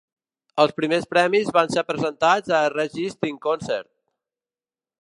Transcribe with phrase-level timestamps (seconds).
[0.63, 3.93] Els primers premis van ser presentats a Resist in Concert!